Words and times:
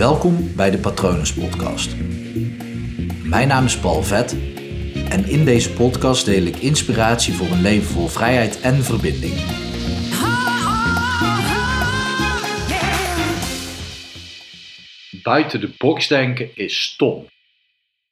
Welkom 0.00 0.56
bij 0.56 0.70
de 0.70 0.78
Patronus 0.78 1.34
Podcast. 1.34 1.96
Mijn 3.24 3.48
naam 3.48 3.64
is 3.64 3.78
Paul 3.78 4.02
Vet 4.02 4.32
en 5.08 5.24
in 5.24 5.44
deze 5.44 5.72
podcast 5.72 6.24
deel 6.24 6.42
ik 6.42 6.56
inspiratie 6.56 7.34
voor 7.34 7.46
een 7.46 7.60
leven 7.60 7.86
vol 7.86 8.06
vrijheid 8.06 8.60
en 8.60 8.74
verbinding. 8.74 9.34
Buiten 15.22 15.60
de 15.60 15.74
box 15.78 16.08
denken 16.08 16.56
is 16.56 16.82
stom. 16.82 17.26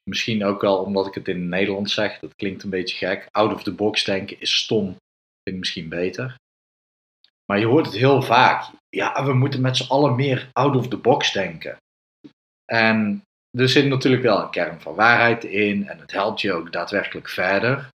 Misschien 0.03 0.45
ook 0.45 0.61
wel 0.61 0.77
omdat 0.77 1.07
ik 1.07 1.15
het 1.15 1.29
in 1.29 1.41
het 1.41 1.49
Nederlands 1.49 1.95
zeg, 1.95 2.19
dat 2.19 2.35
klinkt 2.35 2.63
een 2.63 2.71
beetje 2.71 3.07
gek. 3.07 3.29
Out 3.31 3.55
of 3.55 3.63
the 3.63 3.75
box 3.75 4.05
denken 4.05 4.41
is 4.41 4.57
stom, 4.57 4.85
vind 4.85 4.99
ik 5.43 5.59
misschien 5.59 5.89
beter. 5.89 6.37
Maar 7.51 7.59
je 7.59 7.67
hoort 7.67 7.87
het 7.87 7.95
heel 7.95 8.23
vaak. 8.23 8.71
Ja, 8.89 9.25
we 9.25 9.33
moeten 9.33 9.61
met 9.61 9.77
z'n 9.77 9.91
allen 9.91 10.15
meer 10.15 10.51
out 10.53 10.77
of 10.77 10.89
the 10.89 10.97
box 10.97 11.33
denken. 11.33 11.77
En 12.65 13.23
er 13.59 13.69
zit 13.69 13.87
natuurlijk 13.87 14.23
wel 14.23 14.43
een 14.43 14.51
kern 14.51 14.81
van 14.81 14.95
waarheid 14.95 15.45
in 15.45 15.89
en 15.89 15.99
het 15.99 16.13
helpt 16.13 16.41
je 16.41 16.53
ook 16.53 16.73
daadwerkelijk 16.73 17.29
verder. 17.29 17.89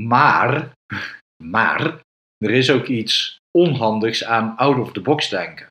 Maar, 0.00 0.72
maar, 1.52 2.00
er 2.36 2.50
is 2.50 2.70
ook 2.70 2.86
iets 2.86 3.38
onhandigs 3.50 4.24
aan 4.24 4.56
out 4.56 4.78
of 4.78 4.92
the 4.92 5.00
box 5.00 5.28
denken. 5.28 5.66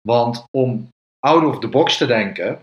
Want 0.00 0.44
om 0.50 0.88
out 1.18 1.44
of 1.44 1.58
the 1.58 1.68
box 1.68 1.96
te 1.96 2.06
denken, 2.06 2.60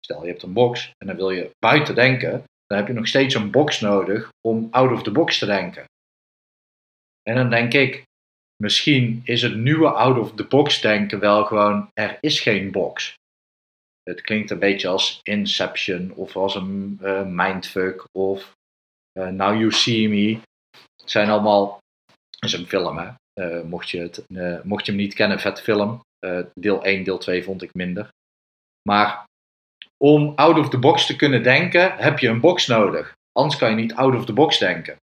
stel 0.00 0.22
je 0.22 0.30
hebt 0.30 0.42
een 0.42 0.52
box 0.52 0.90
en 0.98 1.06
dan 1.06 1.16
wil 1.16 1.30
je 1.30 1.50
buiten 1.58 1.94
denken, 1.94 2.44
dan 2.66 2.78
heb 2.78 2.86
je 2.86 2.92
nog 2.92 3.06
steeds 3.06 3.34
een 3.34 3.50
box 3.50 3.80
nodig 3.80 4.28
om 4.40 4.68
out 4.70 4.92
of 4.92 5.02
the 5.02 5.12
box 5.12 5.38
te 5.38 5.46
denken. 5.46 5.84
En 7.22 7.34
dan 7.34 7.50
denk 7.50 7.72
ik, 7.72 8.04
misschien 8.56 9.20
is 9.24 9.42
het 9.42 9.56
nieuwe 9.56 9.88
out 9.88 10.18
of 10.18 10.34
the 10.34 10.44
box 10.44 10.80
denken 10.80 11.18
wel 11.18 11.44
gewoon, 11.44 11.90
er 11.92 12.18
is 12.20 12.40
geen 12.40 12.70
box. 12.70 13.14
Het 14.02 14.20
klinkt 14.20 14.50
een 14.50 14.58
beetje 14.58 14.88
als 14.88 15.20
Inception 15.22 16.12
of 16.14 16.36
als 16.36 16.54
een 16.54 16.98
uh, 17.02 17.22
mindfuck 17.26 18.04
of 18.12 18.52
uh, 19.18 19.28
Now 19.28 19.54
You 19.54 19.72
See 19.72 20.08
Me. 20.08 20.38
Het 21.00 21.10
zijn 21.10 21.30
allemaal, 21.30 21.78
is 22.38 22.52
een 22.52 22.66
film 22.66 22.98
hè, 22.98 23.10
uh, 23.40 23.64
mocht, 23.64 23.90
je 23.90 24.00
het, 24.00 24.24
mocht 24.64 24.86
je 24.86 24.92
hem 24.92 25.00
niet 25.00 25.14
kennen, 25.14 25.40
vet 25.40 25.60
film. 25.60 26.00
deel 26.54 26.84
1, 26.84 27.04
deel 27.04 27.18
2 27.18 27.44
vond 27.44 27.62
ik 27.62 27.74
minder. 27.74 28.08
Maar 28.88 29.24
om 29.96 30.32
out 30.36 30.58
of 30.58 30.68
the 30.68 30.78
box 30.78 31.06
te 31.06 31.16
kunnen 31.16 31.42
denken, 31.42 31.96
heb 31.96 32.18
je 32.18 32.28
een 32.28 32.40
box 32.40 32.66
nodig. 32.66 33.12
Anders 33.32 33.60
kan 33.60 33.70
je 33.70 33.76
niet 33.76 33.94
out 33.94 34.14
of 34.14 34.24
the 34.24 34.32
box 34.32 34.58
denken. 34.58 34.96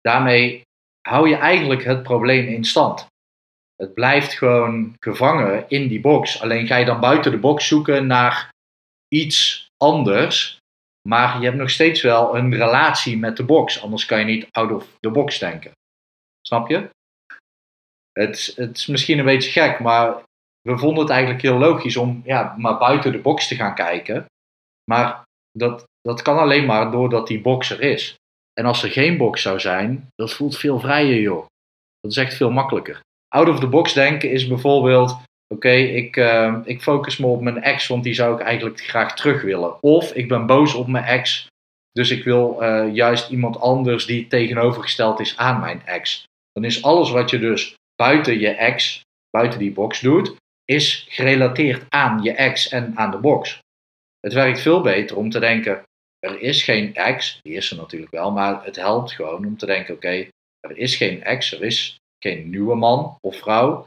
Daarmee 0.00 0.62
hou 1.08 1.28
je 1.28 1.36
eigenlijk 1.36 1.84
het 1.84 2.02
probleem 2.02 2.46
in 2.46 2.64
stand. 2.64 3.06
Het 3.76 3.94
blijft 3.94 4.32
gewoon 4.32 4.94
gevangen 5.00 5.64
in 5.68 5.88
die 5.88 6.00
box. 6.00 6.42
Alleen 6.42 6.66
ga 6.66 6.76
je 6.76 6.84
dan 6.84 7.00
buiten 7.00 7.30
de 7.30 7.38
box 7.38 7.66
zoeken 7.66 8.06
naar 8.06 8.50
iets 9.08 9.66
anders. 9.76 10.58
Maar 11.08 11.38
je 11.38 11.44
hebt 11.44 11.56
nog 11.56 11.70
steeds 11.70 12.02
wel 12.02 12.36
een 12.36 12.54
relatie 12.54 13.18
met 13.18 13.36
de 13.36 13.44
box. 13.44 13.82
Anders 13.82 14.06
kan 14.06 14.18
je 14.18 14.24
niet 14.24 14.46
out 14.50 14.72
of 14.72 14.96
the 15.00 15.10
box 15.10 15.38
denken. 15.38 15.72
Snap 16.40 16.68
je? 16.68 16.88
Het, 18.12 18.52
het 18.56 18.76
is 18.76 18.86
misschien 18.86 19.18
een 19.18 19.24
beetje 19.24 19.50
gek, 19.50 19.80
maar 19.80 20.22
we 20.60 20.78
vonden 20.78 21.02
het 21.02 21.10
eigenlijk 21.10 21.42
heel 21.42 21.58
logisch 21.58 21.96
om 21.96 22.22
ja, 22.24 22.54
maar 22.58 22.78
buiten 22.78 23.12
de 23.12 23.18
box 23.18 23.48
te 23.48 23.54
gaan 23.54 23.74
kijken. 23.74 24.26
Maar 24.84 25.22
dat, 25.52 25.84
dat 26.00 26.22
kan 26.22 26.38
alleen 26.38 26.66
maar 26.66 26.90
doordat 26.90 27.26
die 27.26 27.40
box 27.40 27.70
er 27.70 27.80
is. 27.80 28.16
En 28.58 28.64
als 28.64 28.82
er 28.82 28.90
geen 28.90 29.16
box 29.16 29.42
zou 29.42 29.60
zijn, 29.60 30.08
dat 30.14 30.32
voelt 30.32 30.56
veel 30.56 30.80
vrijer, 30.80 31.20
joh. 31.20 31.46
Dat 32.00 32.10
is 32.10 32.16
echt 32.16 32.34
veel 32.34 32.50
makkelijker. 32.50 33.00
Out 33.28 33.48
of 33.48 33.60
the 33.60 33.66
box 33.66 33.92
denken 33.92 34.30
is 34.30 34.46
bijvoorbeeld: 34.46 35.16
oké, 35.54 35.72
ik, 35.72 36.16
uh, 36.16 36.58
ik 36.64 36.82
focus 36.82 37.16
me 37.16 37.26
op 37.26 37.40
mijn 37.40 37.62
ex, 37.62 37.86
want 37.86 38.04
die 38.04 38.14
zou 38.14 38.34
ik 38.34 38.40
eigenlijk 38.40 38.80
graag 38.80 39.16
terug 39.16 39.42
willen. 39.42 39.82
Of 39.82 40.12
ik 40.12 40.28
ben 40.28 40.46
boos 40.46 40.74
op 40.74 40.86
mijn 40.86 41.04
ex, 41.04 41.46
dus 41.92 42.10
ik 42.10 42.24
wil 42.24 42.62
uh, 42.62 42.94
juist 42.94 43.30
iemand 43.30 43.60
anders 43.60 44.06
die 44.06 44.26
tegenovergesteld 44.26 45.20
is 45.20 45.36
aan 45.36 45.60
mijn 45.60 45.82
ex. 45.84 46.24
Dan 46.52 46.64
is 46.64 46.82
alles 46.82 47.10
wat 47.10 47.30
je 47.30 47.38
dus 47.38 47.74
buiten 47.96 48.38
je 48.38 48.48
ex, 48.48 49.00
buiten 49.30 49.58
die 49.58 49.72
box 49.72 50.00
doet, 50.00 50.36
is 50.64 51.06
gerelateerd 51.08 51.84
aan 51.88 52.22
je 52.22 52.32
ex 52.32 52.68
en 52.68 52.92
aan 52.96 53.10
de 53.10 53.18
box. 53.18 53.58
Het 54.20 54.32
werkt 54.32 54.60
veel 54.60 54.80
beter 54.80 55.16
om 55.16 55.30
te 55.30 55.38
denken: 55.38 55.82
er 56.18 56.40
is 56.40 56.62
geen 56.62 56.94
ex, 56.94 57.40
die 57.42 57.54
is 57.54 57.70
er 57.70 57.76
natuurlijk 57.76 58.12
wel, 58.12 58.30
maar 58.30 58.64
het 58.64 58.76
helpt 58.76 59.12
gewoon 59.12 59.46
om 59.46 59.56
te 59.56 59.66
denken: 59.66 59.94
oké, 59.94 60.28
er 60.60 60.76
is 60.76 60.96
geen 60.96 61.22
ex, 61.22 61.52
er 61.52 61.62
is 61.62 61.96
geen 62.18 62.50
nieuwe 62.50 62.74
man 62.74 63.16
of 63.20 63.36
vrouw. 63.36 63.84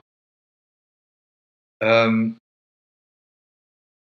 Um, 1.83 2.35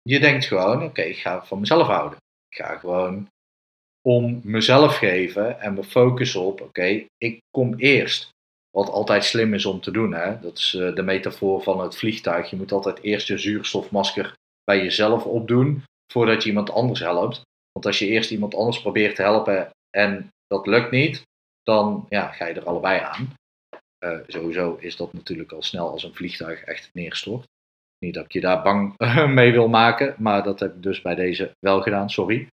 je 0.03 0.21
denkt 0.21 0.45
gewoon: 0.45 0.83
oké, 0.83 1.03
ik 1.03 1.19
ga 1.19 1.45
van 1.45 1.61
mezelf 1.61 1.87
houden. 1.87 2.19
Ik 2.49 2.57
ga 2.57 2.77
gewoon 2.77 3.29
om 4.03 4.41
mezelf 4.45 4.97
geven 4.97 5.61
en 5.61 5.75
me 5.75 5.85
focussen 5.85 6.41
op: 6.41 6.61
oké, 6.61 7.07
ik 7.17 7.39
kom 7.51 7.75
eerst. 7.75 8.33
Wat 8.71 8.89
altijd 8.89 9.25
slim 9.25 9.55
is 9.55 9.67
om 9.67 9.81
te 9.81 9.91
doen. 9.91 10.13
Hè? 10.13 10.41
Dat 10.41 10.59
is 10.59 10.75
uh, 10.75 10.95
de 10.95 11.03
metafoor 11.03 11.63
van 11.63 11.81
het 11.81 11.97
vliegtuig. 11.97 12.51
Je 12.51 12.57
moet 12.57 12.73
altijd 12.73 13.03
eerst 13.03 13.27
je 13.27 13.39
zuurstofmasker 13.39 14.33
bij 14.65 14.83
jezelf 14.83 15.25
opdoen 15.25 15.83
voordat 16.13 16.43
je 16.43 16.49
iemand 16.49 16.71
anders 16.71 17.01
helpt. 17.01 17.43
Want 17.75 17.87
als 17.87 17.99
je 17.99 18.07
eerst 18.07 18.31
iemand 18.31 18.55
anders 18.55 18.81
probeert 18.81 19.17
te 19.17 19.23
helpen 19.23 19.71
en 19.91 20.29
dat 20.47 20.67
lukt 20.67 20.91
niet, 20.91 21.23
dan 21.63 22.07
ja, 22.09 22.33
ga 22.33 22.47
je 22.47 22.55
er 22.55 22.65
allebei 22.65 23.01
aan. 23.01 23.35
Uh, 24.05 24.19
sowieso 24.27 24.77
is 24.81 24.97
dat 24.97 25.13
natuurlijk 25.13 25.53
al 25.53 25.63
snel 25.63 25.91
als 25.91 26.03
een 26.03 26.15
vliegtuig 26.15 26.65
echt 26.65 26.91
neerstort. 26.93 27.45
Niet 27.99 28.15
dat 28.15 28.25
ik 28.25 28.33
je 28.33 28.41
daar 28.41 28.63
bang 28.63 28.95
mee 29.39 29.53
wil 29.53 29.69
maken, 29.69 30.15
maar 30.19 30.43
dat 30.43 30.61
heb 30.61 30.75
ik 30.75 30.83
dus 30.83 31.03
bij 31.03 31.15
deze 31.15 31.51
wel 31.59 31.83
gedaan, 31.83 32.11
sorry. 32.11 32.47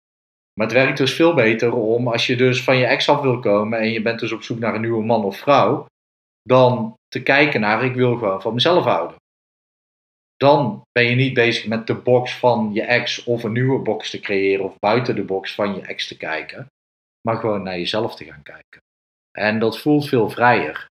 Maar 0.53 0.67
het 0.67 0.77
werkt 0.77 0.99
dus 0.99 1.15
veel 1.15 1.35
beter 1.35 1.73
om 1.73 2.09
als 2.09 2.27
je 2.27 2.37
dus 2.37 2.65
van 2.65 2.77
je 2.77 2.87
ex 2.87 3.09
af 3.09 3.21
wil 3.21 3.41
komen 3.41 3.79
en 3.79 3.91
je 3.91 4.03
bent 4.03 4.21
dus 4.21 4.33
op 4.33 4.43
zoek 4.43 4.59
naar 4.59 4.75
een 4.75 4.81
nieuwe 4.81 5.05
man 5.05 5.25
of 5.25 5.39
vrouw, 5.39 5.87
dan 6.43 6.95
te 7.09 7.23
kijken 7.23 7.61
naar 7.61 7.85
ik 7.85 7.95
wil 7.95 8.17
gewoon 8.17 8.43
van 8.43 8.55
mezelf 8.55 8.85
houden. 8.85 9.17
Dan 10.45 10.83
ben 10.93 11.05
je 11.05 11.15
niet 11.15 11.35
bezig 11.35 11.67
met 11.67 11.87
de 11.87 11.95
box 11.95 12.39
van 12.39 12.71
je 12.73 12.83
ex 12.83 13.25
of 13.25 13.43
een 13.43 13.53
nieuwe 13.53 13.79
box 13.79 14.11
te 14.11 14.21
creëren 14.21 14.65
of 14.65 14.79
buiten 14.79 15.15
de 15.15 15.23
box 15.23 15.55
van 15.55 15.75
je 15.75 15.81
ex 15.81 16.09
te 16.09 16.17
kijken, 16.17 16.67
maar 17.29 17.37
gewoon 17.37 17.63
naar 17.63 17.79
jezelf 17.79 18.15
te 18.15 18.25
gaan 18.25 18.43
kijken. 18.43 18.81
En 19.39 19.59
dat 19.59 19.81
voelt 19.81 20.09
veel 20.09 20.31
vrijer. 20.31 20.87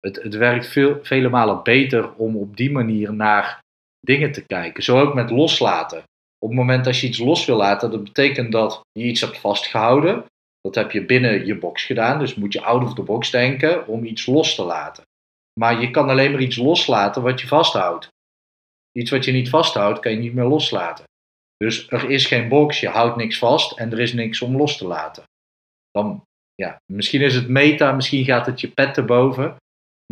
Het, 0.00 0.22
het 0.22 0.34
werkt 0.34 0.66
veel, 0.66 0.98
vele 1.02 1.28
malen 1.28 1.62
beter 1.62 2.14
om 2.14 2.36
op 2.36 2.56
die 2.56 2.70
manier 2.70 3.12
naar 3.12 3.58
dingen 4.00 4.32
te 4.32 4.46
kijken. 4.46 4.82
Zo 4.82 5.00
ook 5.00 5.14
met 5.14 5.30
loslaten. 5.30 6.02
Op 6.38 6.48
het 6.48 6.58
moment 6.58 6.84
dat 6.84 6.98
je 6.98 7.06
iets 7.06 7.18
los 7.18 7.44
wil 7.44 7.56
laten, 7.56 7.90
dat 7.90 8.04
betekent 8.04 8.52
dat 8.52 8.80
je 8.92 9.04
iets 9.04 9.20
hebt 9.20 9.38
vastgehouden. 9.38 10.24
Dat 10.60 10.74
heb 10.74 10.90
je 10.90 11.04
binnen 11.04 11.46
je 11.46 11.58
box 11.58 11.84
gedaan, 11.84 12.18
dus 12.18 12.34
moet 12.34 12.52
je 12.52 12.62
out 12.62 12.82
of 12.82 12.94
the 12.94 13.02
box 13.02 13.30
denken 13.30 13.86
om 13.86 14.04
iets 14.04 14.26
los 14.26 14.54
te 14.54 14.62
laten. 14.62 15.04
Maar 15.60 15.80
je 15.80 15.90
kan 15.90 16.08
alleen 16.08 16.30
maar 16.30 16.40
iets 16.40 16.56
loslaten 16.56 17.22
wat 17.22 17.40
je 17.40 17.46
vasthoudt. 17.46 18.08
Iets 18.92 19.10
wat 19.10 19.24
je 19.24 19.32
niet 19.32 19.48
vasthoudt, 19.48 19.98
kan 19.98 20.12
je 20.12 20.18
niet 20.18 20.34
meer 20.34 20.44
loslaten. 20.44 21.04
Dus 21.56 21.90
er 21.90 22.10
is 22.10 22.26
geen 22.26 22.48
box, 22.48 22.80
je 22.80 22.88
houdt 22.88 23.16
niks 23.16 23.38
vast 23.38 23.78
en 23.78 23.92
er 23.92 24.00
is 24.00 24.12
niks 24.12 24.42
om 24.42 24.56
los 24.56 24.76
te 24.76 24.86
laten. 24.86 25.22
Dan, 25.90 26.22
ja, 26.54 26.80
misschien 26.92 27.20
is 27.20 27.34
het 27.34 27.48
meta, 27.48 27.92
misschien 27.92 28.24
gaat 28.24 28.46
het 28.46 28.60
je 28.60 28.68
pet 28.68 28.94
te 28.94 29.04
boven. 29.04 29.56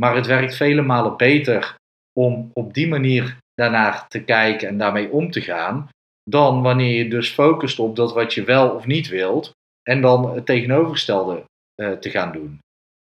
Maar 0.00 0.14
het 0.14 0.26
werkt 0.26 0.56
vele 0.56 0.82
malen 0.82 1.16
beter 1.16 1.74
om 2.18 2.50
op 2.52 2.74
die 2.74 2.88
manier 2.88 3.36
daarnaar 3.54 4.08
te 4.08 4.24
kijken 4.24 4.68
en 4.68 4.78
daarmee 4.78 5.10
om 5.10 5.30
te 5.30 5.40
gaan. 5.40 5.88
Dan 6.30 6.62
wanneer 6.62 6.96
je 6.96 7.10
dus 7.10 7.30
focust 7.30 7.78
op 7.78 7.96
dat 7.96 8.12
wat 8.12 8.34
je 8.34 8.44
wel 8.44 8.70
of 8.74 8.86
niet 8.86 9.08
wilt. 9.08 9.50
En 9.82 10.00
dan 10.00 10.34
het 10.34 10.46
tegenovergestelde 10.46 11.44
uh, 11.80 11.92
te 11.92 12.10
gaan 12.10 12.32
doen. 12.32 12.58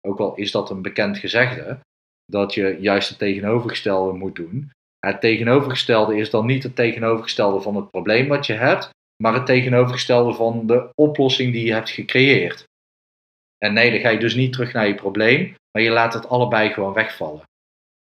Ook 0.06 0.20
al 0.20 0.34
is 0.34 0.50
dat 0.50 0.70
een 0.70 0.82
bekend 0.82 1.18
gezegde. 1.18 1.78
Dat 2.24 2.54
je 2.54 2.76
juist 2.80 3.08
het 3.08 3.18
tegenovergestelde 3.18 4.12
moet 4.12 4.36
doen. 4.36 4.70
Het 5.06 5.20
tegenovergestelde 5.20 6.16
is 6.16 6.30
dan 6.30 6.46
niet 6.46 6.62
het 6.62 6.76
tegenovergestelde 6.76 7.60
van 7.60 7.76
het 7.76 7.90
probleem 7.90 8.28
wat 8.28 8.46
je 8.46 8.52
hebt. 8.52 8.90
Maar 9.22 9.34
het 9.34 9.46
tegenovergestelde 9.46 10.34
van 10.34 10.66
de 10.66 10.90
oplossing 10.94 11.52
die 11.52 11.66
je 11.66 11.72
hebt 11.72 11.90
gecreëerd. 11.90 12.64
En 13.58 13.72
nee, 13.72 13.90
dan 13.90 14.00
ga 14.00 14.08
je 14.08 14.18
dus 14.18 14.34
niet 14.34 14.52
terug 14.52 14.72
naar 14.72 14.86
je 14.86 14.94
probleem, 14.94 15.54
maar 15.70 15.82
je 15.82 15.90
laat 15.90 16.14
het 16.14 16.28
allebei 16.28 16.70
gewoon 16.70 16.92
wegvallen. 16.92 17.42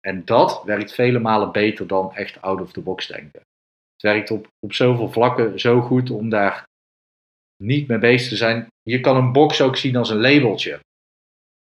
En 0.00 0.24
dat 0.24 0.62
werkt 0.64 0.94
vele 0.94 1.18
malen 1.18 1.52
beter 1.52 1.86
dan 1.86 2.14
echt 2.14 2.40
out 2.40 2.60
of 2.60 2.72
the 2.72 2.80
box 2.80 3.06
denken. 3.06 3.40
Het 3.92 4.02
werkt 4.02 4.30
op, 4.30 4.46
op 4.58 4.72
zoveel 4.72 5.10
vlakken 5.10 5.60
zo 5.60 5.80
goed 5.80 6.10
om 6.10 6.28
daar 6.28 6.64
niet 7.62 7.88
mee 7.88 7.98
bezig 7.98 8.28
te 8.28 8.36
zijn. 8.36 8.66
Je 8.82 9.00
kan 9.00 9.16
een 9.16 9.32
box 9.32 9.60
ook 9.60 9.76
zien 9.76 9.96
als 9.96 10.10
een 10.10 10.20
labeltje. 10.20 10.80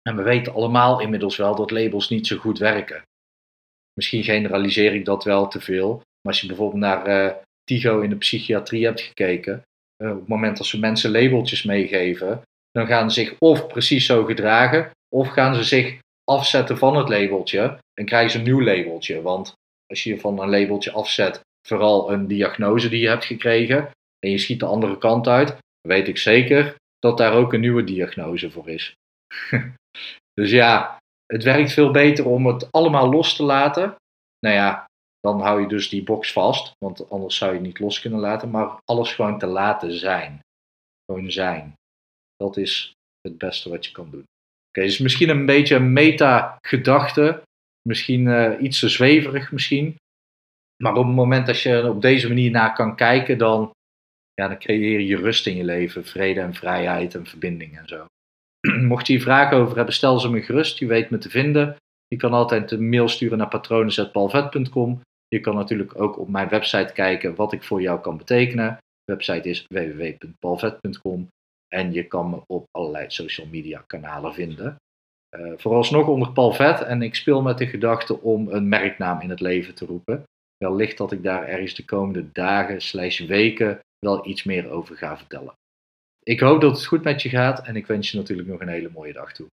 En 0.02 0.16
we 0.16 0.22
weten 0.22 0.54
allemaal 0.54 1.02
inmiddels 1.02 1.38
wel 1.38 1.56
dat 1.56 1.72
labels 1.72 2.10
niet 2.10 2.28
zo 2.28 2.38
goed 2.38 2.58
werken. 2.58 3.04
Misschien 4.02 4.24
generaliseer 4.24 4.94
ik 4.94 5.06
dat 5.06 5.24
wel 5.24 5.48
te 5.48 5.62
veel. 5.62 5.96
Maar 5.96 6.34
als 6.34 6.42
je 6.42 6.48
bijvoorbeeld 6.48 6.82
naar 6.82 7.08
uh, 7.08 7.32
Tigo 7.64 8.00
in 8.00 8.10
de 8.10 8.16
psychiatrie 8.16 8.86
hebt 8.86 9.02
gekeken. 9.02 9.62
Uh, 10.04 10.12
op 10.12 10.20
het 10.20 10.28
moment 10.28 10.58
dat 10.58 10.66
ze 10.66 10.80
mensen 10.80 11.12
labeltjes 11.12 11.64
meegeven, 11.64 12.42
dan 12.72 12.88
gaan 12.88 13.12
ze 13.12 13.22
zich 13.22 13.36
of 13.40 13.68
precies 13.68 14.06
zo 14.06 14.24
gedragen, 14.24 14.92
of 15.16 15.28
gaan 15.28 15.56
ze 15.56 15.64
zich 15.64 15.98
afzetten 16.24 16.78
van 16.78 16.98
het 16.98 17.10
labeltje 17.10 17.78
en 17.94 18.06
krijgen 18.06 18.32
ze 18.32 18.38
een 18.38 18.44
nieuw 18.44 18.62
labeltje. 18.62 19.22
Want 19.22 19.54
als 19.86 20.04
je 20.04 20.20
van 20.20 20.40
een 20.40 20.50
labeltje 20.50 20.92
afzet 20.92 21.42
vooral 21.68 22.12
een 22.12 22.28
diagnose 22.28 22.90
die 22.90 23.02
je 23.02 23.08
hebt 23.08 23.26
gekregen 23.26 23.90
en 24.20 24.30
je 24.30 24.38
schiet 24.38 24.60
de 24.60 24.66
andere 24.66 24.98
kant 24.98 25.28
uit, 25.28 25.58
weet 25.88 26.08
ik 26.08 26.18
zeker 26.18 26.76
dat 27.00 27.18
daar 27.18 27.34
ook 27.34 27.54
een 27.54 27.60
nieuwe 27.60 27.84
diagnose 27.84 28.52
voor 28.52 28.70
is. 28.70 28.94
dus 30.42 30.52
ja, 30.52 31.01
het 31.32 31.44
werkt 31.44 31.72
veel 31.72 31.92
beter 31.92 32.26
om 32.26 32.46
het 32.46 32.72
allemaal 32.72 33.10
los 33.10 33.36
te 33.36 33.44
laten. 33.44 33.96
Nou 34.40 34.56
ja, 34.56 34.86
dan 35.20 35.42
hou 35.42 35.62
je 35.62 35.68
dus 35.68 35.90
die 35.90 36.04
box 36.04 36.32
vast, 36.32 36.72
want 36.78 37.10
anders 37.10 37.36
zou 37.36 37.52
je 37.52 37.58
het 37.58 37.66
niet 37.66 37.80
los 37.80 38.00
kunnen 38.00 38.20
laten, 38.20 38.50
maar 38.50 38.78
alles 38.86 39.14
gewoon 39.14 39.40
te 39.40 39.46
laten 39.46 39.94
zijn. 39.94 40.40
Gewoon 41.06 41.32
zijn. 41.32 41.74
Dat 42.36 42.58
is 42.58 42.94
het 43.22 43.38
beste 43.38 43.70
wat 43.70 43.86
je 43.86 43.92
kan 43.92 44.10
doen. 44.12 44.24
Oké, 44.68 44.86
dus 44.86 45.00
misschien 45.00 45.30
een 45.30 45.46
beetje 45.46 45.76
een 45.76 45.94
meta-gedachte, 45.94 47.42
misschien 47.82 48.26
uh, 48.26 48.62
iets 48.62 48.80
te 48.80 48.90
zweverig 48.90 49.52
misschien, 49.52 49.96
maar 50.84 50.96
op 50.96 51.06
het 51.06 51.16
moment 51.16 51.46
dat 51.46 51.62
je 51.62 51.90
op 51.90 52.02
deze 52.02 52.28
manier 52.28 52.52
naar 52.52 52.74
kan 52.74 52.96
kijken, 52.96 53.38
dan, 53.38 53.72
ja, 54.34 54.48
dan 54.48 54.60
creëer 54.60 55.00
je 55.00 55.18
rust 55.18 55.48
in 55.48 55.56
je 55.56 55.64
leven, 55.64 56.06
vrede 56.06 56.40
en 56.40 56.54
vrijheid 56.54 57.16
en 57.16 57.26
verbinding 57.26 57.78
en 57.78 57.88
zo. 57.88 58.06
Mocht 58.92 59.08
je 59.08 59.14
hier 59.14 59.22
vragen 59.22 59.58
over 59.58 59.76
hebben, 59.76 59.94
stel 59.94 60.20
ze 60.20 60.30
me 60.30 60.42
gerust. 60.42 60.78
Je 60.78 60.86
weet 60.86 61.10
me 61.10 61.18
te 61.18 61.30
vinden. 61.30 61.76
Je 62.08 62.16
kan 62.18 62.34
altijd 62.34 62.72
een 62.72 62.90
mail 62.90 63.08
sturen 63.08 63.38
naar 63.38 63.48
patronen.palvet.com. 63.48 65.02
Je 65.28 65.40
kan 65.40 65.56
natuurlijk 65.56 66.02
ook 66.02 66.20
op 66.20 66.30
mijn 66.30 66.50
website 66.50 66.94
kijken 66.94 67.36
wat 67.36 67.54
ik 67.54 67.64
voor 67.64 67.82
jou 67.82 68.00
kan 68.00 68.18
betekenen. 68.18 68.78
De 69.04 69.14
website 69.14 69.50
is 69.50 69.66
www.palvet.com 69.68 71.28
en 71.68 71.94
je 71.94 72.08
kan 72.08 72.30
me 72.30 72.42
op 72.48 72.66
allerlei 72.72 73.06
social 73.10 73.48
media 73.48 73.84
kanalen 73.88 74.34
vinden. 74.34 74.76
Uh, 75.38 75.54
vooralsnog 75.58 76.08
onder 76.08 76.32
Palvet 76.32 76.82
en 76.82 77.02
ik 77.02 77.16
speel 77.16 77.42
met 77.42 77.58
de 77.58 77.68
gedachte 77.68 78.22
om 78.22 78.48
een 78.48 78.70
merknaam 78.70 79.22
in 79.22 79.30
het 79.30 79.40
leven 79.40 79.76
te 79.76 79.86
roepen. 79.86 80.24
Wellicht 80.58 80.98
dat 80.98 81.12
ik 81.12 81.24
daar 81.24 81.48
ergens 81.48 81.74
de 81.74 81.86
komende 81.86 82.32
dagen 82.32 82.82
slash 82.82 83.20
weken 83.20 83.80
wel 84.00 84.28
iets 84.28 84.44
meer 84.44 84.70
over 84.70 84.96
ga 84.96 85.18
vertellen. 85.18 85.54
Ik 86.24 86.40
hoop 86.40 86.62
dat 86.62 86.76
het 86.76 86.86
goed 86.86 87.04
met 87.04 87.22
je 87.22 87.30
gaat 87.30 87.66
en 87.66 87.76
ik 87.76 87.88
wens 87.88 88.12
je 88.12 88.18
natuurlijk 88.18 88.48
nog 88.48 88.60
een 88.60 88.68
hele 88.68 88.90
mooie 88.94 89.14
dag 89.14 89.34
toe. 89.34 89.48